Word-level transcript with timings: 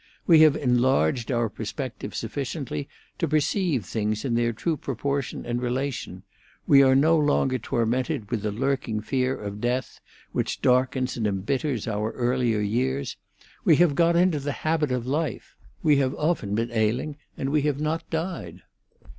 We 0.25 0.39
have 0.41 0.55
enlarged 0.55 1.31
our 1.31 1.47
perspective 1.47 2.15
sufficiently 2.15 2.89
to 3.19 3.27
perceive 3.27 3.85
things 3.85 4.25
in 4.25 4.33
their 4.33 4.51
true 4.51 4.75
proportion 4.75 5.45
and 5.45 5.61
relation; 5.61 6.23
we 6.65 6.81
are 6.81 6.95
no 6.95 7.15
longer 7.19 7.59
tormented 7.59 8.31
with 8.31 8.41
the 8.41 8.51
lurking 8.51 9.01
fear 9.01 9.35
of 9.39 9.61
death, 9.61 9.99
which 10.31 10.59
darkens 10.59 11.17
and 11.17 11.27
embitters 11.27 11.87
our 11.87 12.13
earlier 12.13 12.61
years; 12.61 13.15
we 13.63 13.75
have 13.75 13.93
got 13.93 14.15
into 14.15 14.39
the 14.39 14.51
habit 14.65 14.91
of 14.91 15.05
life; 15.05 15.55
we 15.83 15.97
have 15.97 16.15
often 16.15 16.55
been 16.55 16.71
ailing 16.71 17.17
and 17.37 17.51
we 17.51 17.61
have 17.61 17.79
not 17.79 18.09
died. 18.09 18.63